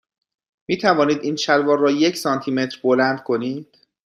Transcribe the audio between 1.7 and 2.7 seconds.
را یک سانتی